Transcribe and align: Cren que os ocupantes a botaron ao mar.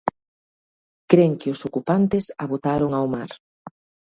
Cren 1.11 1.33
que 1.39 1.49
os 1.53 1.61
ocupantes 1.69 2.25
a 2.41 2.43
botaron 2.51 2.91
ao 2.93 3.05
mar. 3.15 3.31